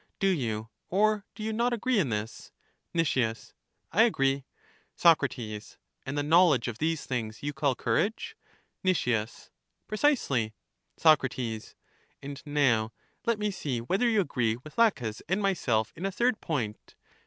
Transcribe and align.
Do 0.17 0.29
you 0.29 0.69
or 0.89 1.25
do 1.35 1.43
you 1.43 1.53
not 1.53 1.73
agree 1.73 1.99
in 1.99 2.09
this? 2.09 2.51
Nic, 2.91 3.15
I 3.91 4.01
agree. 4.01 4.45
Soc, 4.95 5.21
And 5.37 6.17
the 6.17 6.23
knowledge 6.23 6.67
of 6.67 6.79
these 6.79 7.05
things 7.05 7.43
you 7.43 7.53
call 7.53 7.75
courage? 7.75 8.35
Nic, 8.83 8.97
Precisely. 9.87 10.55
Soc, 10.97 11.23
And 12.23 12.41
now 12.47 12.91
let 13.27 13.37
me 13.37 13.51
see 13.51 13.79
whether 13.79 14.09
you 14.09 14.21
agree 14.21 14.55
with 14.63 14.75
Laches 14.79 15.21
and 15.29 15.39
myself 15.39 15.93
in 15.95 16.07
a 16.07 16.11
third 16.11 16.41
point. 16.41 16.95